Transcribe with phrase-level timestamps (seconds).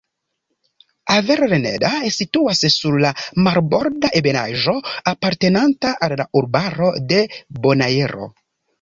[1.15, 3.13] Avellaneda situas sur la
[3.49, 4.77] marborda ebenaĵo
[5.15, 7.25] apartenanta al urbaro de
[7.65, 8.37] Bonaero.